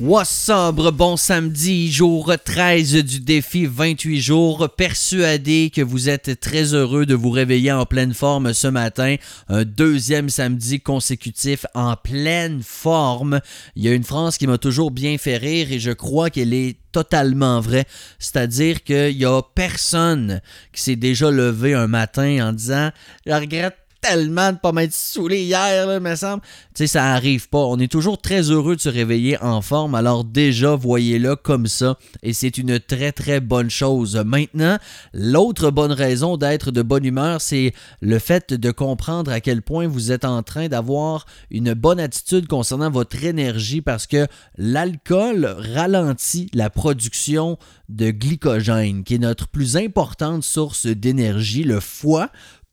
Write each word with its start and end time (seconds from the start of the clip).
What's 0.00 0.50
Bon 0.94 1.18
samedi, 1.18 1.92
jour 1.92 2.32
13 2.42 2.94
du 3.04 3.20
défi 3.20 3.66
28 3.66 4.18
jours. 4.18 4.68
Persuadé 4.74 5.70
que 5.74 5.82
vous 5.82 6.08
êtes 6.08 6.40
très 6.40 6.72
heureux 6.72 7.04
de 7.04 7.14
vous 7.14 7.28
réveiller 7.28 7.70
en 7.70 7.84
pleine 7.84 8.14
forme 8.14 8.54
ce 8.54 8.66
matin. 8.66 9.16
Un 9.50 9.64
deuxième 9.64 10.30
samedi 10.30 10.80
consécutif 10.80 11.66
en 11.74 11.96
pleine 11.96 12.62
forme. 12.62 13.40
Il 13.76 13.84
y 13.84 13.88
a 13.88 13.92
une 13.92 14.04
phrase 14.04 14.38
qui 14.38 14.46
m'a 14.46 14.56
toujours 14.56 14.90
bien 14.90 15.18
fait 15.18 15.36
rire 15.36 15.70
et 15.70 15.78
je 15.78 15.92
crois 15.92 16.30
qu'elle 16.30 16.54
est 16.54 16.78
totalement 16.92 17.60
vraie. 17.60 17.84
C'est-à-dire 18.18 18.82
qu'il 18.82 19.18
y 19.18 19.26
a 19.26 19.42
personne 19.54 20.40
qui 20.72 20.80
s'est 20.80 20.96
déjà 20.96 21.30
levé 21.30 21.74
un 21.74 21.88
matin 21.88 22.48
en 22.48 22.54
disant 22.54 22.90
Je 23.26 23.32
regrette 23.32 23.76
tellement 24.00 24.52
de 24.52 24.58
pas 24.58 24.72
m'être 24.72 24.92
saoulé 24.92 25.42
hier, 25.42 25.86
là, 25.86 26.00
me 26.00 26.14
semble. 26.14 26.42
Tu 26.74 26.82
sais, 26.82 26.86
ça 26.86 27.12
arrive 27.12 27.48
pas. 27.48 27.58
On 27.58 27.78
est 27.78 27.90
toujours 27.90 28.20
très 28.20 28.50
heureux 28.50 28.76
de 28.76 28.80
se 28.80 28.88
réveiller 28.88 29.40
en 29.42 29.60
forme. 29.60 29.94
Alors 29.94 30.24
déjà, 30.24 30.74
voyez-le 30.74 31.36
comme 31.36 31.66
ça. 31.66 31.98
Et 32.22 32.32
c'est 32.32 32.58
une 32.58 32.80
très, 32.80 33.12
très 33.12 33.40
bonne 33.40 33.70
chose. 33.70 34.16
Maintenant, 34.16 34.78
l'autre 35.12 35.70
bonne 35.70 35.92
raison 35.92 36.36
d'être 36.36 36.70
de 36.70 36.82
bonne 36.82 37.04
humeur, 37.04 37.40
c'est 37.40 37.72
le 38.00 38.18
fait 38.18 38.54
de 38.54 38.70
comprendre 38.70 39.30
à 39.30 39.40
quel 39.40 39.62
point 39.62 39.86
vous 39.86 40.12
êtes 40.12 40.24
en 40.24 40.42
train 40.42 40.68
d'avoir 40.68 41.26
une 41.50 41.74
bonne 41.74 42.00
attitude 42.00 42.46
concernant 42.46 42.90
votre 42.90 43.22
énergie 43.22 43.80
parce 43.80 44.06
que 44.06 44.26
l'alcool 44.56 45.56
ralentit 45.74 46.48
la 46.54 46.70
production 46.70 47.58
de 47.88 48.10
glycogène, 48.10 49.02
qui 49.02 49.16
est 49.16 49.18
notre 49.18 49.48
plus 49.48 49.76
importante 49.76 50.44
source 50.44 50.86
d'énergie. 50.86 51.64
Le 51.64 51.80
foie 51.80 52.30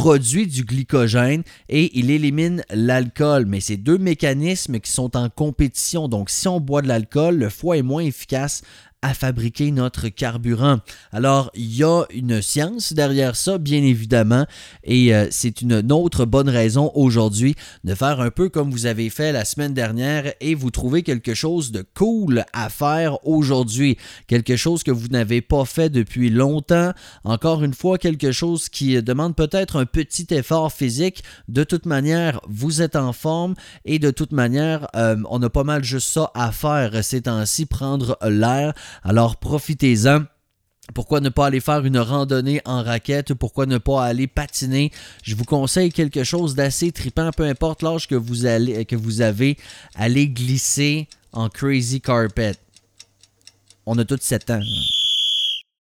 produit 0.00 0.46
du 0.46 0.64
glycogène 0.64 1.42
et 1.68 1.98
il 1.98 2.10
élimine 2.10 2.64
l'alcool. 2.70 3.44
Mais 3.44 3.60
ces 3.60 3.76
deux 3.76 3.98
mécanismes 3.98 4.80
qui 4.80 4.90
sont 4.90 5.14
en 5.14 5.28
compétition. 5.28 6.08
Donc, 6.08 6.30
si 6.30 6.48
on 6.48 6.58
boit 6.58 6.80
de 6.80 6.88
l'alcool, 6.88 7.36
le 7.36 7.50
foie 7.50 7.76
est 7.76 7.82
moins 7.82 8.02
efficace 8.02 8.62
à 9.02 9.14
fabriquer 9.14 9.70
notre 9.70 10.08
carburant. 10.08 10.78
Alors, 11.12 11.50
il 11.54 11.74
y 11.74 11.84
a 11.84 12.04
une 12.10 12.42
science 12.42 12.92
derrière 12.92 13.34
ça, 13.34 13.58
bien 13.58 13.82
évidemment, 13.82 14.46
et 14.84 15.14
euh, 15.14 15.26
c'est 15.30 15.62
une 15.62 15.90
autre 15.92 16.24
bonne 16.26 16.48
raison 16.48 16.90
aujourd'hui 16.94 17.54
de 17.84 17.94
faire 17.94 18.20
un 18.20 18.30
peu 18.30 18.48
comme 18.48 18.70
vous 18.70 18.86
avez 18.86 19.08
fait 19.10 19.32
la 19.32 19.44
semaine 19.44 19.74
dernière 19.74 20.32
et 20.40 20.54
vous 20.54 20.70
trouver 20.70 21.02
quelque 21.02 21.34
chose 21.34 21.72
de 21.72 21.84
cool 21.94 22.44
à 22.52 22.68
faire 22.68 23.26
aujourd'hui, 23.26 23.96
quelque 24.26 24.56
chose 24.56 24.82
que 24.82 24.90
vous 24.90 25.08
n'avez 25.08 25.40
pas 25.40 25.64
fait 25.64 25.88
depuis 25.88 26.30
longtemps, 26.30 26.92
encore 27.24 27.64
une 27.64 27.74
fois, 27.74 27.96
quelque 27.98 28.32
chose 28.32 28.68
qui 28.68 29.02
demande 29.02 29.34
peut-être 29.34 29.76
un 29.76 29.86
petit 29.86 30.26
effort 30.30 30.72
physique. 30.72 31.24
De 31.48 31.64
toute 31.64 31.86
manière, 31.86 32.40
vous 32.48 32.82
êtes 32.82 32.96
en 32.96 33.12
forme 33.12 33.54
et 33.84 33.98
de 33.98 34.10
toute 34.10 34.32
manière, 34.32 34.88
euh, 34.94 35.16
on 35.30 35.42
a 35.42 35.50
pas 35.50 35.64
mal 35.64 35.84
juste 35.84 36.08
ça 36.08 36.30
à 36.34 36.52
faire 36.52 37.02
ces 37.02 37.22
temps-ci, 37.22 37.66
prendre 37.66 38.18
l'air 38.28 38.74
alors 39.02 39.36
profitez-en. 39.36 40.24
Pourquoi 40.94 41.20
ne 41.20 41.28
pas 41.28 41.46
aller 41.46 41.60
faire 41.60 41.84
une 41.84 41.98
randonnée 41.98 42.60
en 42.64 42.82
raquette? 42.82 43.34
Pourquoi 43.34 43.66
ne 43.66 43.78
pas 43.78 44.04
aller 44.04 44.26
patiner? 44.26 44.90
Je 45.22 45.36
vous 45.36 45.44
conseille 45.44 45.92
quelque 45.92 46.24
chose 46.24 46.54
d'assez 46.54 46.90
tripant, 46.90 47.30
peu 47.30 47.44
importe 47.44 47.82
l'âge 47.82 48.08
que 48.08 48.16
vous, 48.16 48.42
que 48.42 48.96
vous 48.96 49.20
avez. 49.20 49.56
Allez 49.94 50.28
glisser 50.28 51.08
en 51.32 51.48
crazy 51.48 52.00
carpet. 52.00 52.56
On 53.86 53.96
a 53.98 54.04
tous 54.04 54.20
7 54.20 54.50
ans. 54.50 54.60